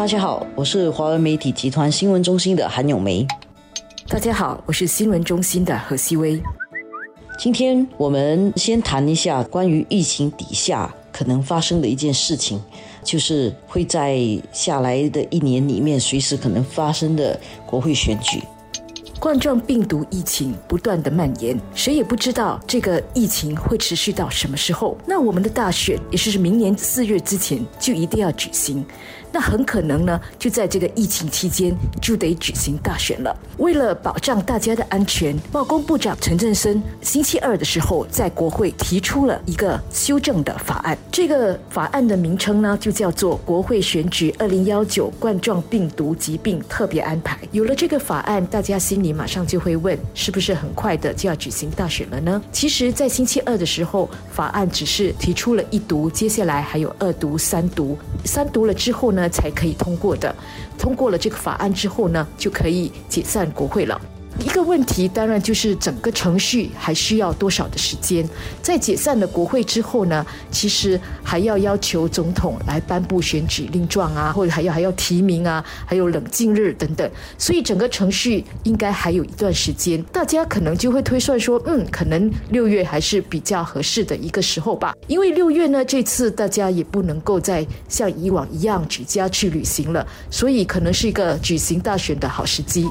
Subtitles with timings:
[0.00, 3.26] 大家好，我是华文媒体集团新闻中心的韩永梅。
[4.08, 6.42] 大家好，我是新闻中心的何希薇。
[7.38, 12.58] 今天我们先谈一下关于疫情底下可能发生的一件事情，
[13.04, 14.18] 就是会在
[14.50, 18.42] 下来的一年里面随时可能发生的国会选举。
[19.18, 24.96] 冠状病毒疫情不断的蔓延，谁也不知道这个疫情会持续到什么时候。
[25.04, 28.82] 那我们的大选也是明年四月之前就一定要举行。
[29.32, 33.36] 那很可能呢，就在这个疫情期间就得举行大选了。
[33.58, 40.98] 为了保障大家的安全，贸工部长陈振声星期二的时候在国会提出了一个修正的法案。
[41.12, 47.36] 这个法案的名称呢，就叫做《国会选举二零幺九冠状病毒疾病特别安排》。
[47.52, 52.42] 有了这个法案，大家心里马上就会问：是不是很快的就要举行大选了呢？
[52.50, 57.96] 其实，在星期二的时候，法案只是提出了一读，接下来还有二读、三读。
[58.24, 59.19] 三读了之后呢？
[59.20, 60.34] 那才可以通过的。
[60.78, 64.00] 通过了这个法案之后呢，就可以解散国会了。
[64.40, 68.26] 一个问题当然就是整个程序还需要多少的时间？
[68.62, 80.02] 在解散了国会之后呢，其实还要要求总统来颁布选举令状啊，或者还要还要提名啊，还有冷静日等等，所以整个程序应该还有一段时间。
[80.04, 92.88] 大家可能就会推算说，嗯，可能六月还是比较合适的一个时候吧，因为六月呢，这次大家也不能够再像以往一样举家去旅行了，所以可能是一个举行大选的好时机。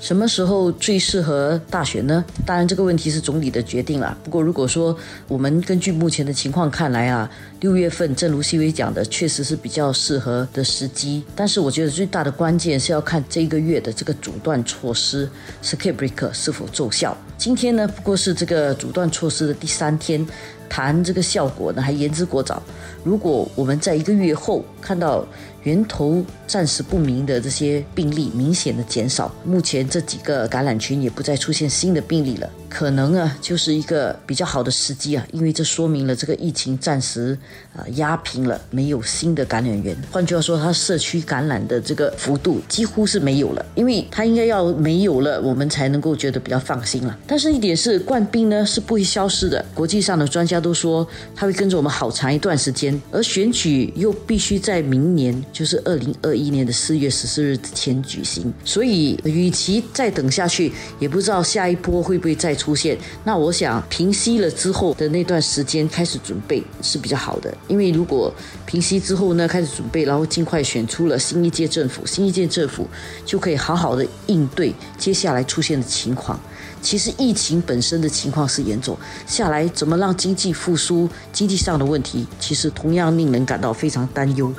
[0.00, 2.24] 什么时候最适合大选呢？
[2.44, 4.16] 当然，这个问题是总理的决定了。
[4.22, 7.28] 不过，如果说我们根据目前的情况看来啊，
[7.60, 11.24] 六月份，正如西薇讲的，确实是比较适合的时机。
[11.34, 15.28] 但是，我觉得最大的关键是要看这一个月的这个阻断措施
[15.62, 17.16] （circuit breaker） 是否奏效。
[17.36, 20.24] 今天呢，不过是这个阻断措施的第三天，
[20.68, 22.62] 谈这个效果呢还言之过早。
[23.02, 25.26] 如果我们在一个月后看到，
[25.66, 37.36] 源头暂时不明的这些病例明显的减少，目前这几个感染群也不再出现新的病例了，可能啊就是一个比较好的时机啊，因为这说明了这个疫情暂时
[37.74, 39.96] 啊压平了，没有新的感染源。
[40.12, 47.18] 换句话说，它社区感染的这个幅度几乎是没有了，因为它应该要没有了，我们才能够觉得比较放心了。
[47.26, 51.04] 但是一点是，冠病呢是不会消失的，国际上的专家都说
[51.34, 55.44] 它会跟着我们好长一段时间，而选举又必须在明年。
[55.56, 62.94] 就是二零二一年的四月十四日之前举行，所以与其再等下去，也不知道下一波会不会再出现。
[63.24, 68.30] 那我想平息了之后的那段时间开始准备是比较好的，因为如果
[68.66, 72.86] 平息之后呢开始准备，然后尽快选出了新一届政府，新一届政府
[73.24, 76.38] 就可以好好的应对接下来出现的情况。
[76.82, 78.94] 其实疫情本身的情况是严重，
[79.26, 84.52] 下来怎么让经济复苏，经济上的问题其实同样令人感到非常担忧。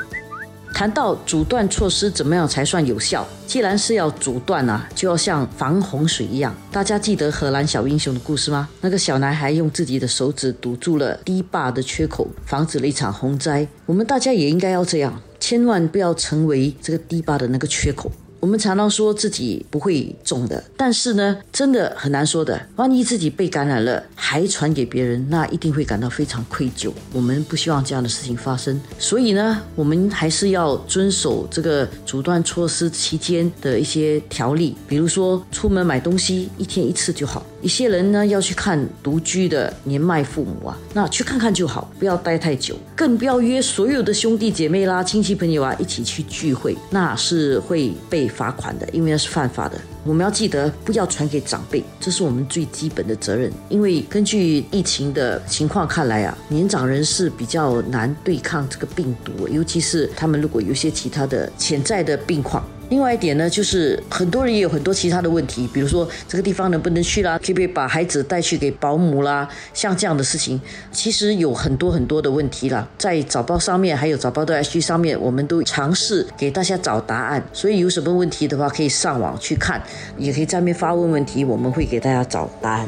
[0.78, 3.28] 谈到阻断措施怎么样才算有效？
[3.48, 6.56] 既然是要阻断啊，就要像防洪水一样。
[6.72, 8.70] 大家记得荷兰小英雄的故事吗？
[8.82, 13.68] 那个小男孩用自己的手指堵住了堤坝的缺口，防止了一场洪灾。
[13.88, 18.12] 我们大家也应该要这样，千万不要成为这个堤坝的那个缺口。
[18.40, 22.60] 我们常常说自己不会中的，但是呢，真的很难说的。
[22.76, 26.92] 万一自己被感染了，还传给别人，那一定会感到非常愧疚。
[27.12, 37.46] 我们不希望这样的事情发生，所以呢，我们还是要遵守这个阻断措施期间的一些条例，比如说出门买东西一天一次就好。
[37.62, 49.78] 一些人呢要去看独居的年迈父母啊，那去看看就好，不要待太久，更不要约所有的兄弟姐妹啦、亲戚朋友啊一起去聚会，那是会被罚款的，因为那是犯法的。
[50.04, 53.52] 我们要记得不要传给长辈，这是我们最基本的责任。
[53.68, 62.66] 因为根据疫情的情况看来啊，年长人士比较难对抗这个病毒，尤其是他们如果有些其他的潜在的病况。
[62.90, 70.60] 另外一点呢，就是很多人也有很多其他的问题，比如说这个地方能不能去啦，可不可以把孩子带去给保姆啦，像这样的事情，
[70.92, 72.88] 其实有很多很多的问题啦。
[72.98, 77.44] 在早报上面，还有早报的 H 上面，我们都尝试给大家找答案。
[77.52, 79.82] 所以有什么问题的话，可以上网去看，
[80.18, 82.88] 也可以在面发问问题，我们会给大家找答案。